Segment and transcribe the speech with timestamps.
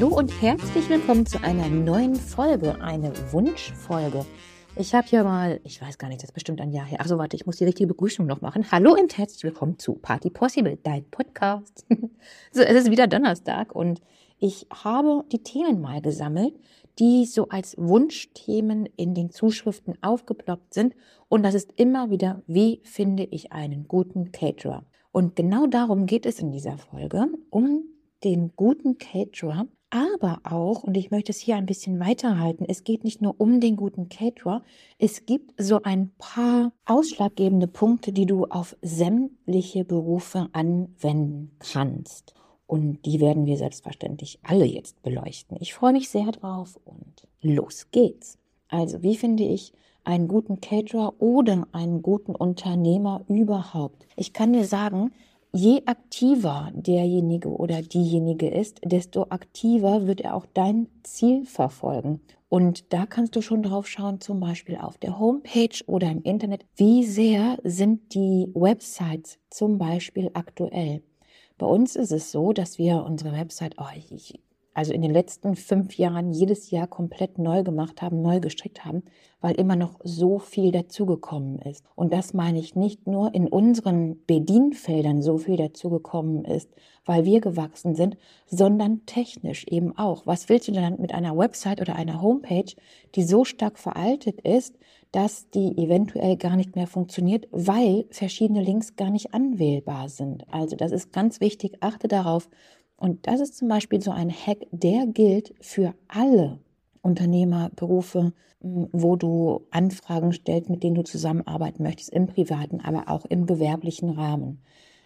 [0.00, 4.24] Hallo und herzlich willkommen zu einer neuen Folge, eine Wunschfolge.
[4.74, 7.02] Ich habe hier mal, ich weiß gar nicht, das ist bestimmt ein Jahr her.
[7.02, 8.64] Achso, warte, ich muss die richtige Begrüßung noch machen.
[8.72, 11.84] Hallo und herzlich willkommen zu Party Possible, dein Podcast.
[12.50, 14.00] so, es ist wieder Donnerstag und
[14.38, 16.54] ich habe die Themen mal gesammelt,
[16.98, 20.94] die so als Wunschthemen in den Zuschriften aufgeploppt sind.
[21.28, 24.86] Und das ist immer wieder, wie finde ich einen guten Caterer?
[25.12, 27.84] Und genau darum geht es in dieser Folge, um
[28.24, 33.04] den guten Caterer, aber auch, und ich möchte es hier ein bisschen weiterhalten, es geht
[33.04, 34.62] nicht nur um den guten Caterer,
[34.98, 42.34] es gibt so ein paar ausschlaggebende Punkte, die du auf sämtliche Berufe anwenden kannst.
[42.66, 45.56] Und die werden wir selbstverständlich alle jetzt beleuchten.
[45.60, 48.38] Ich freue mich sehr drauf und los geht's.
[48.68, 49.72] Also, wie finde ich
[50.04, 54.06] einen guten Caterer oder einen guten Unternehmer überhaupt?
[54.14, 55.10] Ich kann dir sagen,
[55.52, 62.20] je aktiver derjenige oder diejenige ist, desto aktiver wird er auch dein Ziel verfolgen.
[62.48, 66.66] Und da kannst du schon drauf schauen, zum Beispiel auf der Homepage oder im Internet,
[66.76, 71.02] wie sehr sind die Websites zum Beispiel aktuell.
[71.58, 74.40] Bei uns ist es so, dass wir unsere Website, oh, ich,
[74.72, 79.02] also in den letzten fünf Jahren jedes Jahr komplett neu gemacht haben, neu gestrickt haben,
[79.40, 81.84] weil immer noch so viel dazugekommen ist.
[81.96, 86.70] Und das meine ich nicht nur in unseren Bedienfeldern so viel dazugekommen ist,
[87.04, 90.26] weil wir gewachsen sind, sondern technisch eben auch.
[90.26, 92.72] Was willst du denn mit einer Website oder einer Homepage,
[93.14, 94.78] die so stark veraltet ist,
[95.12, 100.44] dass die eventuell gar nicht mehr funktioniert, weil verschiedene Links gar nicht anwählbar sind.
[100.52, 102.48] Also das ist ganz wichtig, achte darauf.
[103.00, 106.58] Und das ist zum Beispiel so ein Hack, der gilt für alle
[107.00, 113.46] Unternehmerberufe, wo du Anfragen stellst, mit denen du zusammenarbeiten möchtest, im privaten, aber auch im
[113.46, 114.60] gewerblichen Rahmen.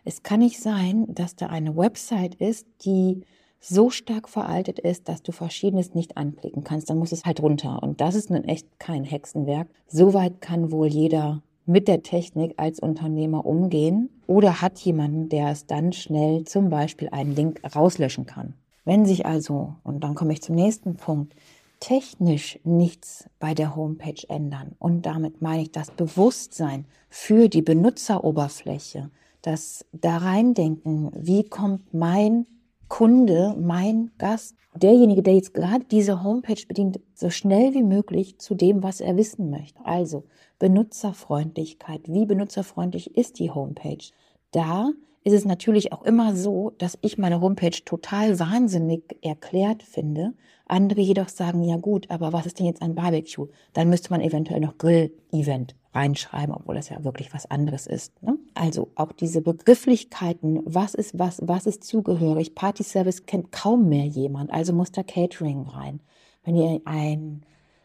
[0.05, 3.23] Es kann nicht sein, dass da eine Website ist, die
[3.61, 7.81] so stark veraltet ist, dass du Verschiedenes nicht anklicken kannst, dann muss es halt runter.
[7.81, 9.69] Und das ist nun echt kein Hexenwerk.
[9.87, 15.67] Soweit kann wohl jeder mit der Technik als Unternehmer umgehen oder hat jemanden, der es
[15.67, 18.55] dann schnell zum Beispiel einen Link rauslöschen kann.
[18.85, 21.35] Wenn sich also, und dann komme ich zum nächsten Punkt,
[21.81, 29.11] technisch nichts bei der Homepage ändern, und damit meine ich das Bewusstsein für die Benutzeroberfläche,
[29.43, 32.47] das da reindenken, wie kommt mein
[32.95, 38.55] Kunde, mein Gast, derjenige, der jetzt gerade diese Homepage bedient, so schnell wie möglich zu
[38.55, 39.85] dem, was er wissen möchte.
[39.85, 40.23] Also
[40.61, 42.03] Benutzerfreundlichkeit.
[42.07, 44.13] Wie benutzerfreundlich ist die Homepage?
[44.53, 44.93] Da
[45.25, 50.35] ist es natürlich auch immer so, dass ich meine Homepage total wahnsinnig erklärt finde.
[50.67, 53.49] Andere jedoch sagen, ja gut, aber was ist denn jetzt ein Barbecue?
[53.73, 58.21] Dann müsste man eventuell noch Grill-Event reinschreiben, obwohl das ja wirklich was anderes ist.
[58.23, 58.37] Ne?
[58.55, 62.55] Also auch diese Begrifflichkeiten, was ist was, was ist zugehörig.
[62.55, 66.01] Party Service kennt kaum mehr jemand, also muss da Catering rein.
[66.45, 67.43] Wenn ihr ein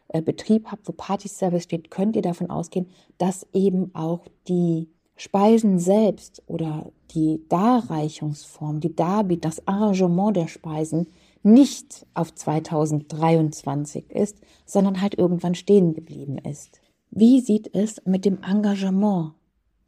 [0.08, 2.88] äh, Betrieb habt, wo Party Service steht, könnt ihr davon ausgehen,
[3.18, 11.08] dass eben auch die Speisen selbst oder die Darreichungsform, die Darbietung, das Arrangement der Speisen
[11.42, 16.80] nicht auf 2023 ist, sondern halt irgendwann stehen geblieben ist.
[17.10, 19.32] Wie sieht es mit dem Engagement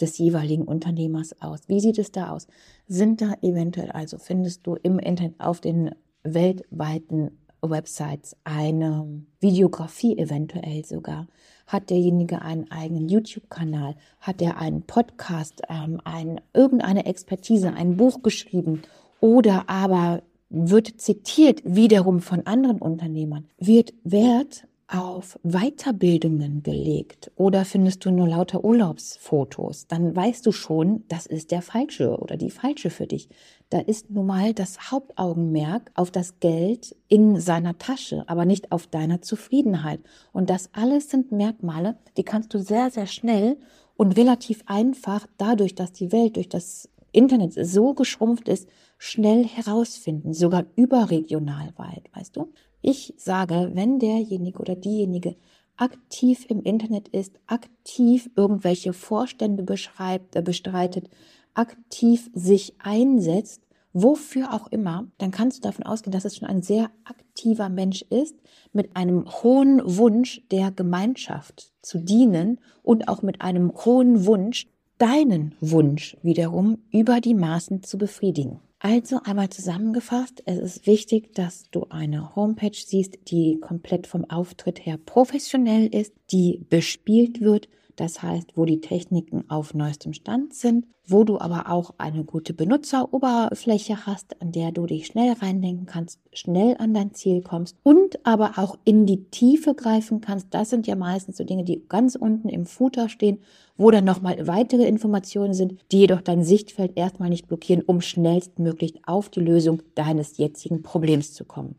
[0.01, 1.61] des jeweiligen Unternehmers aus?
[1.69, 2.49] Wie sieht es da aus?
[2.89, 5.95] Sind da eventuell, also findest du im Internet auf den
[6.25, 11.29] weltweiten Websites eine Videografie eventuell sogar?
[11.69, 13.95] Hat derjenige einen eigenen YouTube-Kanal?
[14.19, 18.83] Hat er einen Podcast, ähm, ein, irgendeine Expertise, ein Buch geschrieben?
[19.21, 23.47] Oder aber wird zitiert wiederum von anderen Unternehmern?
[23.59, 31.05] Wird Wert auf Weiterbildungen gelegt oder findest du nur lauter Urlaubsfotos, dann weißt du schon,
[31.09, 33.31] das ist der falsche oder die falsche für dich.
[33.71, 38.87] Da ist nun mal das Hauptaugenmerk auf das Geld in seiner Tasche, aber nicht auf
[38.87, 40.01] deiner Zufriedenheit.
[40.33, 43.57] Und das alles sind Merkmale, die kannst du sehr, sehr schnell
[43.97, 50.35] und relativ einfach dadurch, dass die Welt durch das Internet so geschrumpft ist, schnell herausfinden,
[50.35, 52.53] sogar überregional weit, weißt du?
[52.83, 55.37] Ich sage, wenn derjenige oder diejenige
[55.77, 61.09] aktiv im Internet ist, aktiv irgendwelche Vorstände beschreibt, äh, bestreitet,
[61.55, 63.63] aktiv sich einsetzt,
[63.93, 68.03] wofür auch immer, dann kannst du davon ausgehen, dass es schon ein sehr aktiver Mensch
[68.11, 68.37] ist,
[68.73, 74.67] mit einem hohen Wunsch der Gemeinschaft zu dienen und auch mit einem hohen Wunsch,
[74.99, 78.61] deinen Wunsch wiederum über die Maßen zu befriedigen.
[78.85, 84.85] Also einmal zusammengefasst, es ist wichtig, dass du eine Homepage siehst, die komplett vom Auftritt
[84.85, 90.87] her professionell ist, die bespielt wird, Das heißt, wo die Techniken auf neuestem Stand sind,
[91.07, 96.21] wo du aber auch eine gute Benutzeroberfläche hast, an der du dich schnell reindenken kannst,
[96.33, 100.49] schnell an dein Ziel kommst und aber auch in die Tiefe greifen kannst.
[100.51, 103.41] Das sind ja meistens so Dinge, die ganz unten im Footer stehen,
[103.77, 109.01] wo dann nochmal weitere Informationen sind, die jedoch dein Sichtfeld erstmal nicht blockieren, um schnellstmöglich
[109.07, 111.77] auf die Lösung deines jetzigen Problems zu kommen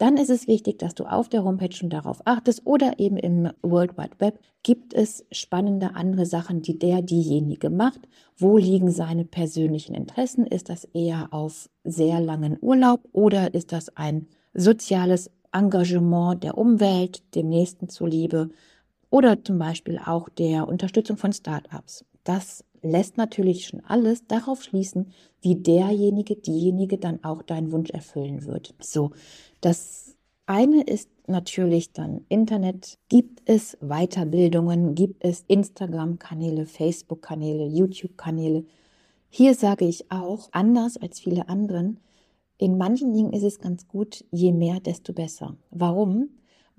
[0.00, 3.50] dann ist es wichtig, dass du auf der Homepage schon darauf achtest oder eben im
[3.60, 8.00] World Wide Web gibt es spannende andere Sachen, die der diejenige macht.
[8.38, 10.46] Wo liegen seine persönlichen Interessen?
[10.46, 17.22] Ist das eher auf sehr langen Urlaub oder ist das ein soziales Engagement der Umwelt,
[17.34, 18.48] dem Nächsten zuliebe
[19.10, 22.06] oder zum Beispiel auch der Unterstützung von Startups?
[22.24, 28.44] Das lässt natürlich schon alles darauf schließen, wie derjenige, diejenige dann auch deinen Wunsch erfüllen
[28.46, 28.74] wird.
[28.80, 29.10] So,
[29.60, 30.16] das
[30.46, 32.98] eine ist natürlich dann Internet.
[33.08, 34.94] Gibt es Weiterbildungen?
[34.94, 38.64] Gibt es Instagram-Kanäle, Facebook-Kanäle, YouTube-Kanäle?
[39.28, 42.00] Hier sage ich auch, anders als viele anderen,
[42.58, 45.56] in manchen Dingen ist es ganz gut, je mehr, desto besser.
[45.70, 46.28] Warum?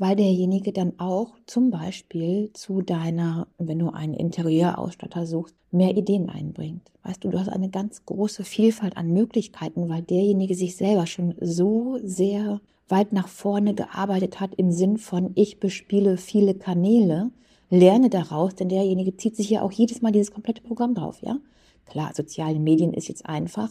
[0.01, 6.27] Weil derjenige dann auch zum Beispiel zu deiner, wenn du einen Interieurausstatter suchst, mehr Ideen
[6.27, 6.91] einbringt.
[7.03, 11.35] Weißt du, du hast eine ganz große Vielfalt an Möglichkeiten, weil derjenige sich selber schon
[11.39, 17.29] so sehr weit nach vorne gearbeitet hat im Sinn von, ich bespiele viele Kanäle,
[17.69, 21.37] lerne daraus, denn derjenige zieht sich ja auch jedes Mal dieses komplette Programm drauf, ja?
[21.85, 23.69] Klar, soziale Medien ist jetzt einfach,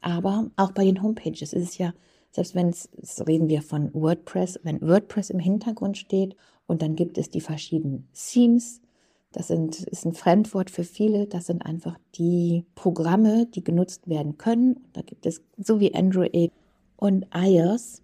[0.00, 1.92] aber auch bei den Homepages ist es ja
[2.36, 2.88] selbst wenn es,
[3.26, 6.36] reden wir von WordPress, wenn WordPress im Hintergrund steht
[6.66, 8.80] und dann gibt es die verschiedenen Themes,
[9.32, 11.26] das sind, ist ein Fremdwort für viele.
[11.26, 14.80] Das sind einfach die Programme, die genutzt werden können.
[14.94, 16.52] Da gibt es so wie Android
[16.96, 18.02] und iOS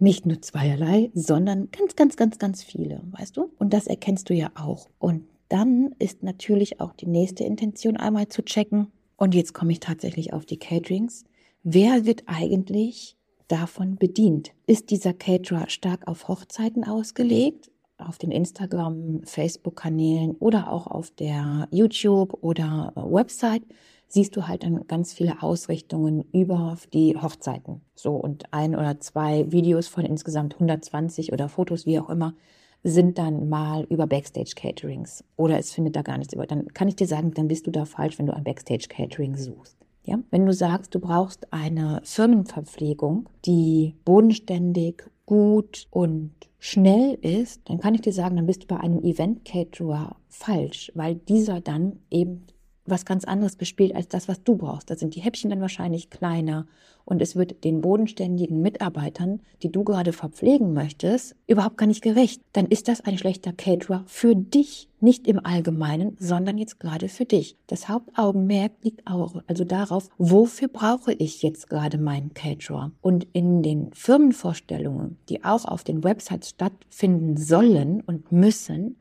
[0.00, 3.52] nicht nur zweierlei, sondern ganz, ganz, ganz, ganz viele, weißt du?
[3.60, 4.88] Und das erkennst du ja auch.
[4.98, 8.88] Und dann ist natürlich auch die nächste Intention einmal zu checken.
[9.16, 11.24] Und jetzt komme ich tatsächlich auf die Caterings.
[11.62, 13.16] Wer wird eigentlich
[13.52, 14.52] davon bedient.
[14.66, 21.68] Ist dieser Caterer stark auf Hochzeiten ausgelegt, auf den Instagram, Facebook-Kanälen oder auch auf der
[21.70, 23.62] YouTube oder Website,
[24.08, 27.82] siehst du halt dann ganz viele Ausrichtungen über die Hochzeiten.
[27.94, 32.34] So und ein oder zwei Videos von insgesamt 120 oder Fotos, wie auch immer,
[32.82, 36.46] sind dann mal über Backstage Caterings oder es findet da gar nichts über.
[36.46, 39.36] Dann kann ich dir sagen, dann bist du da falsch, wenn du ein Backstage Catering
[39.36, 39.76] suchst.
[40.04, 40.18] Ja?
[40.30, 47.94] Wenn du sagst, du brauchst eine Firmenverpflegung, die bodenständig, gut und schnell ist, dann kann
[47.94, 52.44] ich dir sagen, dann bist du bei einem Event Caterer falsch, weil dieser dann eben
[52.84, 54.90] was ganz anderes bespielt als das, was du brauchst.
[54.90, 56.66] Da sind die Häppchen dann wahrscheinlich kleiner
[57.04, 62.42] und es wird den bodenständigen Mitarbeitern, die du gerade verpflegen möchtest, überhaupt gar nicht gerecht.
[62.52, 67.24] Dann ist das ein schlechter Caterer für dich, nicht im Allgemeinen, sondern jetzt gerade für
[67.24, 67.56] dich.
[67.66, 72.92] Das Hauptaugenmerk liegt auch also darauf, wofür brauche ich jetzt gerade meinen Caterer?
[73.00, 78.96] Und in den Firmenvorstellungen, die auch auf den Websites stattfinden sollen und müssen,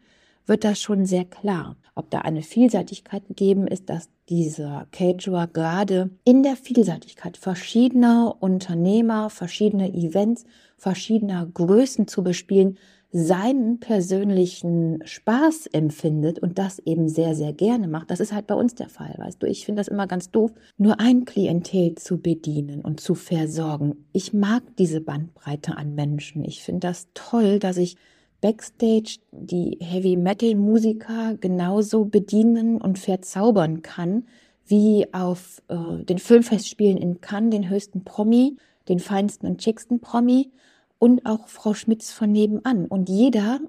[0.45, 6.09] wird das schon sehr klar, ob da eine Vielseitigkeit gegeben ist, dass dieser Caterer gerade
[6.23, 10.45] in der Vielseitigkeit verschiedener Unternehmer, verschiedener Events,
[10.77, 12.77] verschiedener Größen zu bespielen,
[13.13, 18.09] seinen persönlichen Spaß empfindet und das eben sehr, sehr gerne macht.
[18.09, 19.47] Das ist halt bei uns der Fall, weißt du.
[19.47, 24.05] Ich finde das immer ganz doof, nur ein Klientel zu bedienen und zu versorgen.
[24.13, 26.45] Ich mag diese Bandbreite an Menschen.
[26.45, 27.97] Ich finde das toll, dass ich
[28.41, 34.25] Backstage die Heavy Metal Musiker genauso bedienen und verzaubern kann,
[34.65, 38.57] wie auf äh, den Filmfestspielen in Cannes den höchsten Promi,
[38.89, 40.51] den feinsten und schicksten Promi
[40.97, 42.87] und auch Frau Schmitz von nebenan.
[42.87, 43.59] Und jeder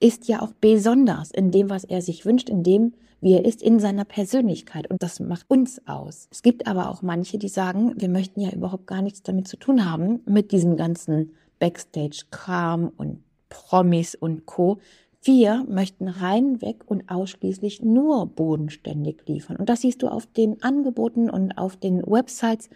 [0.00, 3.62] ist ja auch besonders in dem, was er sich wünscht, in dem, wie er ist,
[3.62, 4.90] in seiner Persönlichkeit.
[4.90, 6.28] Und das macht uns aus.
[6.30, 9.58] Es gibt aber auch manche, die sagen, wir möchten ja überhaupt gar nichts damit zu
[9.58, 14.78] tun haben, mit diesem ganzen Backstage-Kram und Promis und Co.
[15.22, 19.56] Wir möchten reinweg und ausschließlich nur bodenständig liefern.
[19.56, 22.70] Und das siehst du auf den Angeboten und auf den Websites.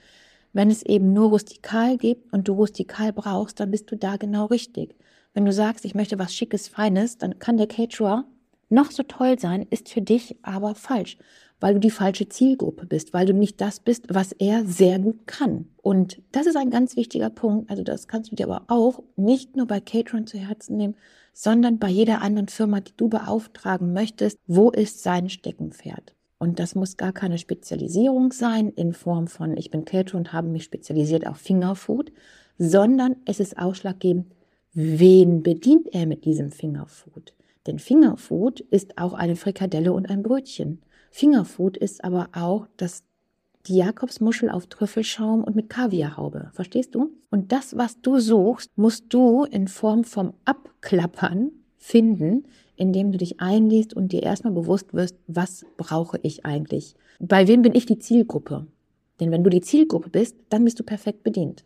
[0.52, 4.45] Wenn es eben nur rustikal gibt und du rustikal brauchst, dann bist du da genau
[4.47, 4.95] richtig.
[5.33, 8.25] Wenn du sagst, ich möchte was Schickes, Feines, dann kann der Caterer
[8.68, 11.18] noch so toll sein, ist für dich aber falsch
[11.64, 15.26] weil du die falsche Zielgruppe bist, weil du nicht das bist, was er sehr gut
[15.26, 15.66] kann.
[15.80, 17.71] Und das ist ein ganz wichtiger Punkt.
[17.71, 20.94] Also das kannst du dir aber auch nicht nur bei Catron zu Herzen nehmen,
[21.33, 24.38] sondern bei jeder anderen Firma, die du beauftragen möchtest.
[24.47, 26.14] Wo ist sein Steckenpferd?
[26.38, 30.49] Und das muss gar keine Spezialisierung sein in Form von, ich bin Caterer und habe
[30.49, 32.12] mich spezialisiert auf Fingerfood,
[32.59, 34.26] sondern es ist ausschlaggebend,
[34.75, 37.33] wen bedient er mit diesem Fingerfood?
[37.66, 40.80] Denn Fingerfood ist auch eine Frikadelle und ein Brötchen.
[41.11, 43.04] Fingerfood ist aber auch das
[43.66, 46.50] die Jakobsmuschel auf Trüffelschaum und mit Kaviarhaube.
[46.52, 47.11] Verstehst du?
[47.30, 52.44] Und das, was du suchst, musst du in Form vom Abklappern finden,
[52.76, 56.94] indem du dich einliest und dir erstmal bewusst wirst, was brauche ich eigentlich?
[57.21, 58.66] Bei wem bin ich die Zielgruppe?
[59.21, 61.64] Denn wenn du die Zielgruppe bist, dann bist du perfekt bedient.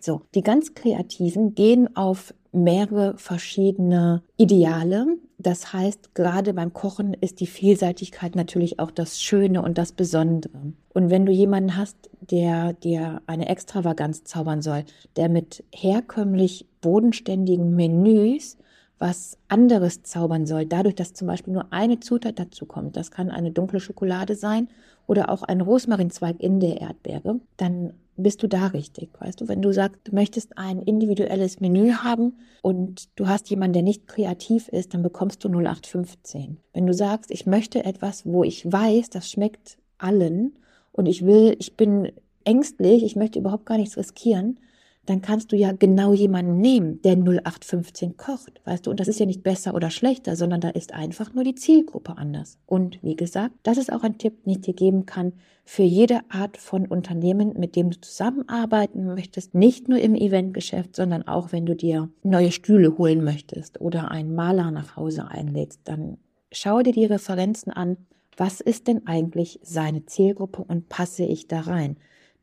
[0.00, 5.06] So, die ganz Kreativen gehen auf mehrere verschiedene Ideale.
[5.40, 10.72] Das heißt, gerade beim Kochen ist die Vielseitigkeit natürlich auch das Schöne und das Besondere.
[10.92, 17.76] Und wenn du jemanden hast, der dir eine Extravaganz zaubern soll, der mit herkömmlich bodenständigen
[17.76, 18.58] Menüs
[18.98, 23.30] was anderes zaubern soll, dadurch, dass zum Beispiel nur eine Zutat dazu kommt, das kann
[23.30, 24.68] eine dunkle Schokolade sein
[25.06, 29.10] oder auch ein Rosmarinzweig in der Erdbeere, dann bist du da richtig.
[29.18, 33.74] Weißt du, wenn du sagst, du möchtest ein individuelles Menü haben und du hast jemanden,
[33.74, 36.58] der nicht kreativ ist, dann bekommst du 0815.
[36.72, 40.58] Wenn du sagst, ich möchte etwas, wo ich weiß, das schmeckt allen
[40.92, 42.12] und ich will, ich bin
[42.44, 44.58] ängstlich, ich möchte überhaupt gar nichts riskieren,
[45.08, 49.20] dann kannst du ja genau jemanden nehmen, der 0815 kocht, weißt du, und das ist
[49.20, 52.58] ja nicht besser oder schlechter, sondern da ist einfach nur die Zielgruppe anders.
[52.66, 55.32] Und wie gesagt, das ist auch ein Tipp, den ich dir geben kann
[55.64, 61.26] für jede Art von Unternehmen, mit dem du zusammenarbeiten möchtest, nicht nur im Eventgeschäft, sondern
[61.26, 66.18] auch wenn du dir neue Stühle holen möchtest oder einen Maler nach Hause einlädst, dann
[66.52, 67.96] schau dir die Referenzen an,
[68.36, 71.96] was ist denn eigentlich seine Zielgruppe und passe ich da rein?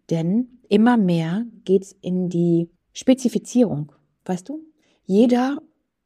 [0.09, 3.91] Denn immer mehr geht's in die Spezifizierung.
[4.25, 4.63] Weißt du?
[5.05, 5.59] Jeder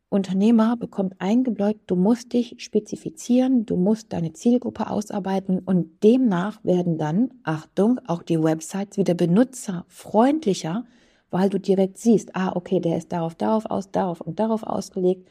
[0.10, 6.98] Unternehmer bekommt eingebläut, du musst dich spezifizieren, du musst deine Zielgruppe ausarbeiten und demnach werden
[6.98, 10.86] dann, Achtung, auch die Websites wieder benutzerfreundlicher,
[11.30, 15.30] weil du direkt siehst, ah, okay, der ist darauf, darauf aus, darauf und darauf ausgelegt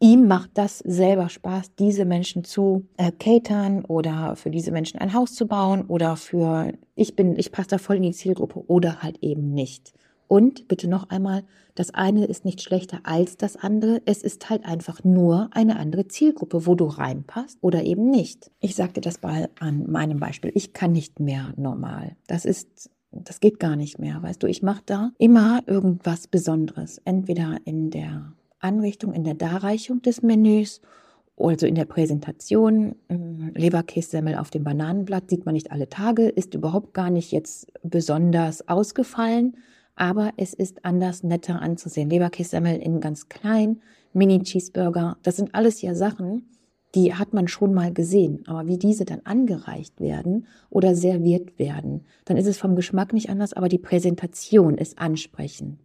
[0.00, 5.12] ihm macht das selber Spaß, diese Menschen zu äh, catern oder für diese Menschen ein
[5.12, 9.02] Haus zu bauen oder für ich bin, ich passe da voll in die Zielgruppe oder
[9.02, 9.92] halt eben nicht.
[10.28, 11.42] Und bitte noch einmal,
[11.74, 14.02] das eine ist nicht schlechter als das andere.
[14.04, 18.50] Es ist halt einfach nur eine andere Zielgruppe, wo du reinpasst oder eben nicht.
[18.60, 20.52] Ich sagte das mal an meinem Beispiel.
[20.54, 22.16] Ich kann nicht mehr normal.
[22.26, 27.00] Das ist das geht gar nicht mehr, weißt du, ich mache da immer irgendwas Besonderes,
[27.04, 30.80] entweder in der Anrichtung, in der Darreichung des Menüs,
[31.36, 32.96] also in der Präsentation.
[33.08, 37.72] Ähm, Leberkässemmel auf dem Bananenblatt sieht man nicht alle Tage, ist überhaupt gar nicht jetzt
[37.82, 39.56] besonders ausgefallen,
[39.94, 42.10] aber es ist anders netter anzusehen.
[42.10, 43.80] Leberkässemmel in ganz klein,
[44.12, 46.48] Mini-Cheeseburger, das sind alles ja Sachen,
[46.94, 48.44] die hat man schon mal gesehen.
[48.46, 53.28] Aber wie diese dann angereicht werden oder serviert werden, dann ist es vom Geschmack nicht
[53.28, 55.78] anders, aber die Präsentation ist ansprechend.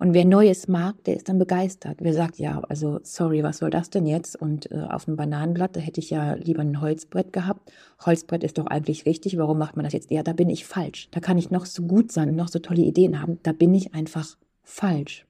[0.00, 1.98] Und wer Neues mag, der ist dann begeistert.
[2.00, 4.34] Wer sagt, ja, also sorry, was soll das denn jetzt?
[4.34, 7.70] Und äh, auf einem Bananenblatt, da hätte ich ja lieber ein Holzbrett gehabt.
[8.06, 9.36] Holzbrett ist doch eigentlich richtig.
[9.36, 10.10] Warum macht man das jetzt?
[10.10, 11.08] Ja, da bin ich falsch.
[11.10, 13.40] Da kann ich noch so gut sein und noch so tolle Ideen haben.
[13.42, 15.26] Da bin ich einfach falsch.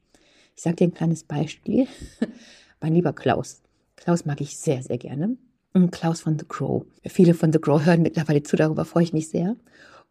[0.54, 1.88] Ich sage dir ein kleines Beispiel.
[2.80, 3.62] mein lieber Klaus.
[3.96, 5.36] Klaus mag ich sehr, sehr gerne.
[5.74, 6.84] Und Klaus von The Crow.
[7.04, 9.56] Viele von The Crow hören mittlerweile zu, darüber freue ich mich sehr.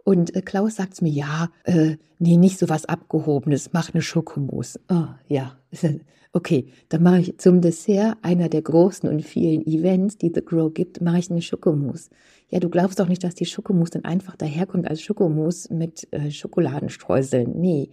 [0.04, 4.80] Und äh, Klaus sagt mir, ja, äh, nee, nicht so was Abgehobenes, mach eine Schokomousse.
[4.90, 5.58] Oh, ja,
[6.34, 10.74] okay, dann mache ich zum Dessert einer der großen und vielen Events, die The Grow
[10.74, 12.10] gibt, mache ich eine Schokomousse.
[12.50, 16.32] Ja, du glaubst doch nicht, dass die Schokomousse dann einfach daherkommt als Schokomousse mit äh,
[16.32, 17.60] Schokoladenstreuseln.
[17.60, 17.90] Nee,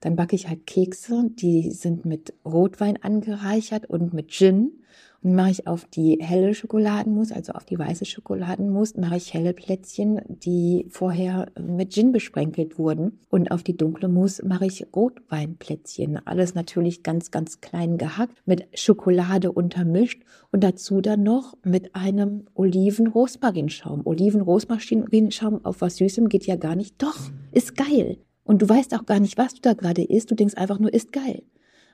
[0.00, 4.72] dann backe ich halt Kekse, die sind mit Rotwein angereichert und mit Gin.
[5.22, 9.52] Und mache ich auf die helle Schokoladenmousse, also auf die weiße Schokoladenmousse, mache ich helle
[9.52, 13.18] Plätzchen, die vorher mit Gin besprenkelt wurden.
[13.28, 16.26] Und auf die dunkle Mousse mache ich Rotweinplätzchen.
[16.26, 20.22] Alles natürlich ganz, ganz klein gehackt, mit Schokolade untermischt
[20.52, 24.06] und dazu dann noch mit einem Oliven-Rosmarinschaum.
[24.06, 27.02] Oliven-Rosmarinschaum auf was Süßem geht ja gar nicht.
[27.02, 27.18] Doch,
[27.52, 28.16] ist geil.
[28.42, 30.30] Und du weißt auch gar nicht, was du da gerade isst.
[30.30, 31.42] Du denkst einfach nur, ist geil.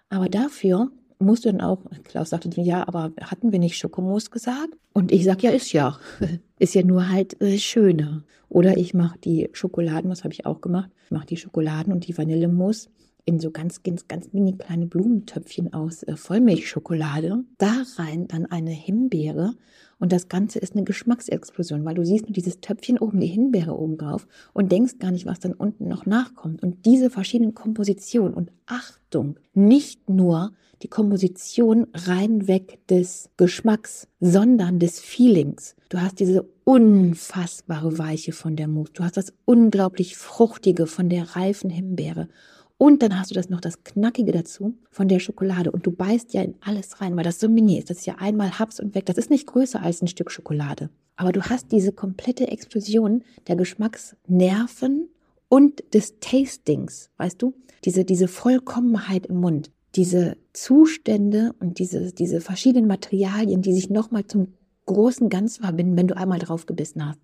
[0.08, 4.30] Aber dafür musst du dann auch, Klaus sagte zu ja, aber hatten wir nicht Schokomousse
[4.30, 4.70] gesagt?
[4.92, 5.98] Und ich sag, ja, ist ja.
[6.58, 8.24] Ist ja nur halt äh, schöner.
[8.48, 10.90] Oder ich mache die Schokoladen, was habe ich auch gemacht?
[11.04, 12.88] Ich mache die Schokoladen und die Vanillemousse
[13.26, 17.44] in so ganz, ganz, ganz mini kleine Blumentöpfchen aus äh, Vollmilchschokolade.
[17.58, 19.54] Da rein dann eine Himbeere
[19.98, 23.78] und das Ganze ist eine Geschmacksexplosion, weil du siehst nur dieses Töpfchen oben, die Himbeere
[23.78, 26.62] oben drauf und denkst gar nicht, was dann unten noch nachkommt.
[26.62, 34.78] Und diese verschiedenen Kompositionen und Achtung, nicht nur die Komposition rein weg des Geschmacks, sondern
[34.78, 35.74] des Feelings.
[35.88, 38.92] Du hast diese unfassbare Weiche von der Mousse.
[38.92, 42.28] Du hast das unglaublich Fruchtige von der reifen Himbeere
[42.78, 45.70] Und dann hast du das noch das Knackige dazu von der Schokolade.
[45.72, 47.88] Und du beißt ja in alles rein, weil das so mini ist.
[47.88, 49.06] Das ist ja einmal Haps und weg.
[49.06, 50.90] Das ist nicht größer als ein Stück Schokolade.
[51.16, 55.08] Aber du hast diese komplette Explosion der Geschmacksnerven
[55.48, 57.54] und des Tastings, weißt du?
[57.84, 59.70] Diese, diese Vollkommenheit im Mund.
[59.94, 64.52] Diese Zustände und diese, diese verschiedenen Materialien, die sich nochmal zum
[64.84, 67.20] großen Ganz verbinden, wenn du einmal drauf gebissen hast.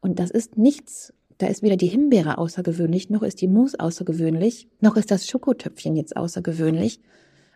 [0.00, 4.68] Und das ist nichts da ist weder die Himbeere außergewöhnlich, noch ist die Mousse außergewöhnlich,
[4.80, 7.00] noch ist das Schokotöpfchen jetzt außergewöhnlich.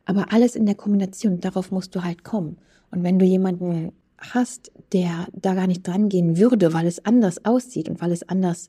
[0.05, 2.59] Aber alles in der Kombination, darauf musst du halt kommen.
[2.91, 7.45] Und wenn du jemanden hast, der da gar nicht dran gehen würde, weil es anders
[7.45, 8.69] aussieht und weil es anders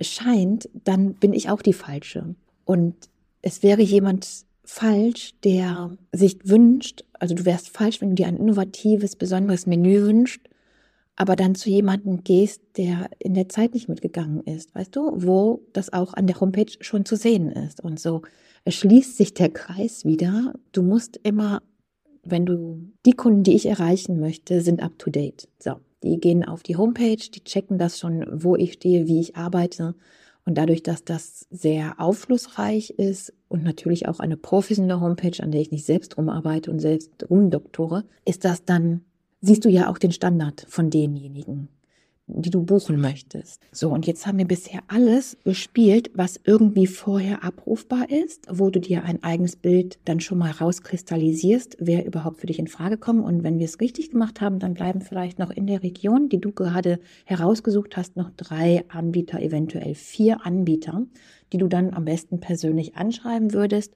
[0.00, 2.34] scheint, dann bin ich auch die Falsche.
[2.64, 2.94] Und
[3.42, 8.36] es wäre jemand falsch, der sich wünscht, also du wärst falsch, wenn du dir ein
[8.36, 10.40] innovatives, besonderes Menü wünschst
[11.20, 15.66] aber dann zu jemandem gehst, der in der Zeit nicht mitgegangen ist, weißt du, wo
[15.72, 17.82] das auch an der Homepage schon zu sehen ist.
[17.82, 18.22] Und so
[18.68, 20.54] schließt sich der Kreis wieder.
[20.70, 21.60] Du musst immer,
[22.22, 25.48] wenn du, die Kunden, die ich erreichen möchte, sind up to date.
[25.58, 29.34] So, die gehen auf die Homepage, die checken das schon, wo ich stehe, wie ich
[29.34, 29.96] arbeite.
[30.44, 35.62] Und dadurch, dass das sehr aufschlussreich ist und natürlich auch eine professionelle Homepage, an der
[35.62, 39.00] ich nicht selbst rumarbeite und selbst rumdoktore, ist das dann
[39.40, 41.68] siehst du ja auch den Standard von denjenigen,
[42.26, 43.62] die du buchen möchtest.
[43.72, 48.80] So, und jetzt haben wir bisher alles bespielt, was irgendwie vorher abrufbar ist, wo du
[48.80, 53.24] dir ein eigenes Bild dann schon mal rauskristallisierst, wer überhaupt für dich in Frage kommt.
[53.24, 56.40] Und wenn wir es richtig gemacht haben, dann bleiben vielleicht noch in der Region, die
[56.40, 61.06] du gerade herausgesucht hast, noch drei Anbieter, eventuell vier Anbieter,
[61.52, 63.94] die du dann am besten persönlich anschreiben würdest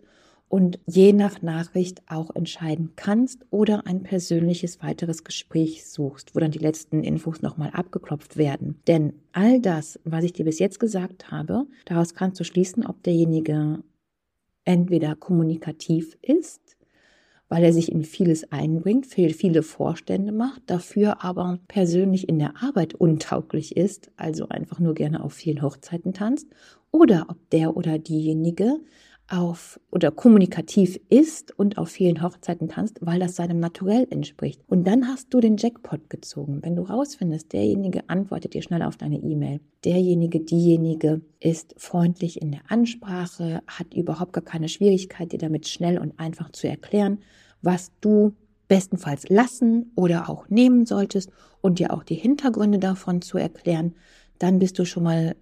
[0.53, 6.51] und je nach Nachricht auch entscheiden kannst oder ein persönliches weiteres Gespräch suchst, wo dann
[6.51, 8.79] die letzten Infos nochmal abgeklopft werden.
[8.87, 13.03] Denn all das, was ich dir bis jetzt gesagt habe, daraus kannst du schließen, ob
[13.03, 13.83] derjenige
[14.67, 16.77] entweder kommunikativ ist,
[17.49, 22.93] weil er sich in vieles einbringt, viele Vorstände macht, dafür aber persönlich in der Arbeit
[22.93, 26.49] untauglich ist, also einfach nur gerne auf vielen Hochzeiten tanzt,
[26.91, 28.81] oder ob der oder diejenige
[29.33, 34.61] auf oder kommunikativ ist und auf vielen Hochzeiten tanzt, weil das seinem Naturell entspricht.
[34.69, 36.61] Und dann hast du den Jackpot gezogen.
[36.63, 39.61] Wenn du rausfindest, derjenige antwortet dir schnell auf deine E-Mail.
[39.85, 45.99] Derjenige, diejenige ist freundlich in der Ansprache, hat überhaupt gar keine Schwierigkeit, dir damit schnell
[45.99, 47.19] und einfach zu erklären,
[47.63, 48.35] was du
[48.69, 51.31] bestenfalls lassen oder auch nehmen solltest
[51.61, 53.95] und dir auch die Hintergründe davon zu erklären,
[54.39, 55.37] dann bist du schon mal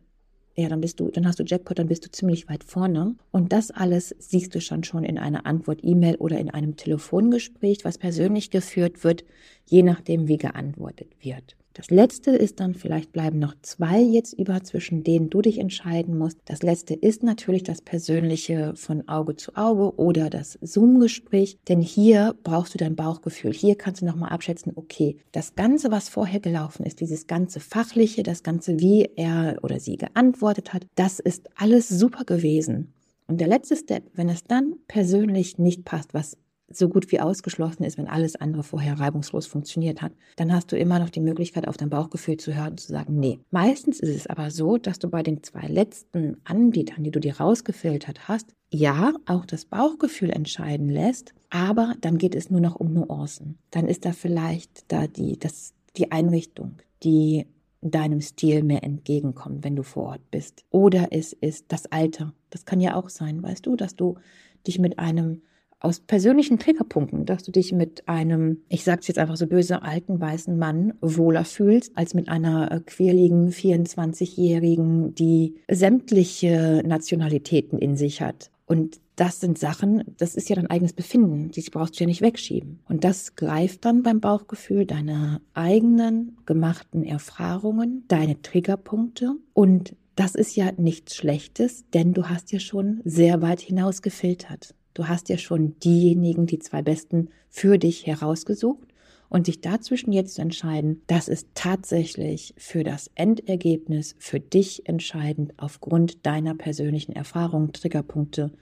[0.57, 3.15] ja, dann bist du, dann hast du Jackpot, dann bist du ziemlich weit vorne.
[3.31, 7.99] Und das alles siehst du schon schon in einer Antwort-E-Mail oder in einem Telefongespräch, was
[7.99, 9.25] persönlich geführt wird,
[9.67, 11.57] je nachdem, wie geantwortet wird.
[11.73, 16.19] Das letzte ist dann, vielleicht bleiben noch zwei jetzt über, zwischen denen du dich entscheiden
[16.19, 16.39] musst.
[16.45, 22.35] Das letzte ist natürlich das persönliche von Auge zu Auge oder das Zoom-Gespräch, denn hier
[22.43, 23.53] brauchst du dein Bauchgefühl.
[23.53, 28.25] Hier kannst du nochmal abschätzen, okay, das Ganze, was vorher gelaufen ist, dieses ganze Fachliche,
[28.25, 32.95] das Ganze, wie er oder sie geantwortet hat, das ist alles super gewesen.
[33.29, 36.37] Und der letzte Step, wenn es dann persönlich nicht passt, was
[36.73, 40.79] so gut wie ausgeschlossen ist, wenn alles andere vorher reibungslos funktioniert hat, dann hast du
[40.79, 43.41] immer noch die Möglichkeit, auf dein Bauchgefühl zu hören und zu sagen, nee.
[43.51, 47.39] Meistens ist es aber so, dass du bei den zwei letzten Anbietern, die du dir
[47.39, 52.93] rausgefiltert hast, ja, auch das Bauchgefühl entscheiden lässt, aber dann geht es nur noch um
[52.93, 53.59] Nuancen.
[53.73, 57.47] Dann ist da vielleicht da die, das, die Einrichtung, die
[57.83, 60.65] deinem Stil mehr entgegenkommt, wenn du vor Ort bist.
[60.71, 62.35] Oder es ist das Alter.
[62.51, 64.17] Das kann ja auch sein, weißt du, dass du
[64.67, 65.43] dich mit einem
[65.81, 70.21] aus persönlichen Triggerpunkten, dass du dich mit einem, ich sag's jetzt einfach so böse, alten
[70.21, 78.21] weißen Mann wohler fühlst, als mit einer äh, quirligen 24-Jährigen, die sämtliche Nationalitäten in sich
[78.21, 78.51] hat.
[78.67, 82.23] Und das sind Sachen, das ist ja dein eigenes Befinden, die brauchst du ja nicht
[82.23, 82.81] wegschieben.
[82.89, 90.55] Und das greift dann beim Bauchgefühl deine eigenen gemachten Erfahrungen, deine Triggerpunkte und das ist
[90.55, 94.75] ja nichts Schlechtes, denn du hast ja schon sehr weit hinaus gefiltert.
[94.95, 98.89] Du hast ja schon diejenigen, die zwei besten für dich herausgesucht
[99.29, 105.55] und sich dazwischen jetzt zu entscheiden, das ist tatsächlich für das Endergebnis für dich entscheidend
[105.57, 108.53] aufgrund deiner persönlichen Erfahrungen, Triggerpunkte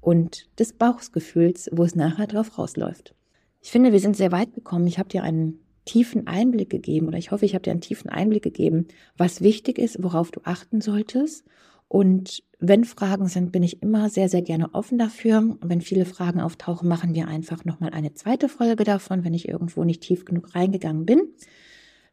[0.00, 3.14] und des Bauchsgefühls, wo es nachher drauf rausläuft.
[3.60, 4.86] Ich finde, wir sind sehr weit gekommen.
[4.86, 8.08] Ich habe dir einen tiefen Einblick gegeben oder ich hoffe, ich habe dir einen tiefen
[8.08, 11.44] Einblick gegeben, was wichtig ist, worauf du achten solltest
[11.92, 15.56] und wenn Fragen sind, bin ich immer sehr, sehr gerne offen dafür.
[15.60, 19.82] wenn viele Fragen auftauchen, machen wir einfach nochmal eine zweite Folge davon, wenn ich irgendwo
[19.82, 21.22] nicht tief genug reingegangen bin.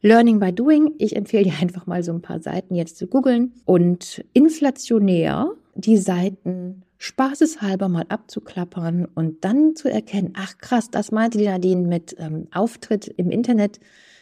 [0.02, 0.96] Learning by Doing.
[0.98, 5.98] Ich empfehle dir einfach mal so ein paar Seiten jetzt zu googeln und inflationär die
[5.98, 12.16] Seiten spaßeshalber mal abzuklappern und dann zu erkennen, ach krass, das meinte die Nadine mit
[12.18, 13.80] ähm, Auftritt im Internet.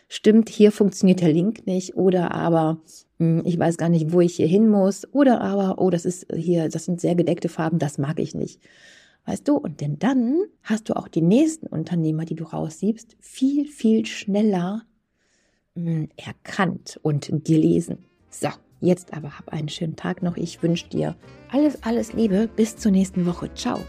[0.09, 2.81] Stimmt, hier funktioniert der Link nicht oder aber
[3.17, 6.67] ich weiß gar nicht, wo ich hier hin muss oder aber, oh, das ist hier,
[6.69, 8.61] das sind sehr gedeckte Farben, das mag ich nicht.
[9.25, 13.65] Weißt du, und denn dann hast du auch die nächsten Unternehmer, die du raussiebst, viel,
[13.65, 14.83] viel schneller
[15.75, 18.05] mh, hm, erkannt und gelesen.
[18.29, 18.49] So,
[18.81, 20.37] Jetzt aber hab einen schönen Tag noch.
[20.37, 21.15] Ich wünsche dir
[21.51, 22.47] alles, alles Liebe.
[22.55, 23.53] Bis zur nächsten Woche.
[23.53, 23.79] Ciao.